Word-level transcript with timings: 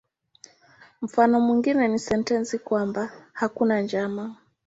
Mfano 1.01 1.39
mwingine 1.39 1.87
ni 1.87 1.99
sentensi 1.99 2.59
kwamba 2.59 3.11
"hakuna 3.33 3.81
njama". 3.81 4.35